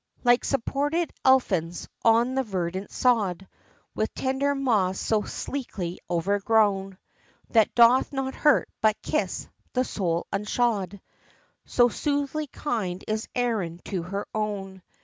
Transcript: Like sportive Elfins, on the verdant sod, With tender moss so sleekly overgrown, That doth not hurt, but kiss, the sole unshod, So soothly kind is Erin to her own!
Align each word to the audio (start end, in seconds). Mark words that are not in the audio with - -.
Like 0.23 0.43
sportive 0.43 1.11
Elfins, 1.23 1.87
on 2.03 2.33
the 2.33 2.41
verdant 2.41 2.89
sod, 2.89 3.47
With 3.93 4.11
tender 4.15 4.55
moss 4.55 4.99
so 4.99 5.21
sleekly 5.21 5.99
overgrown, 6.09 6.97
That 7.51 7.75
doth 7.75 8.11
not 8.11 8.33
hurt, 8.33 8.67
but 8.81 8.99
kiss, 9.03 9.47
the 9.73 9.83
sole 9.83 10.25
unshod, 10.33 10.99
So 11.65 11.87
soothly 11.87 12.47
kind 12.47 13.03
is 13.07 13.29
Erin 13.35 13.79
to 13.85 14.01
her 14.01 14.25
own! 14.33 14.81